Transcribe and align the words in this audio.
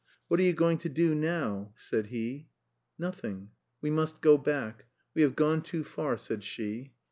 "What 0.29 0.39
are 0.39 0.43
you 0.43 0.53
going 0.53 0.79
to 0.79 0.89
do 0.89 1.13
now?" 1.13 1.73
said 1.77 2.07
he. 2.07 2.47
"Nothing. 2.97 3.51
We 3.81 3.91
must 3.91 4.19
go 4.19 4.35
back. 4.35 4.85
We 5.13 5.21
have 5.21 5.35
gone 5.35 5.61
too 5.61 5.83
far," 5.83 6.17
said 6.17 6.43
she. 6.43 6.93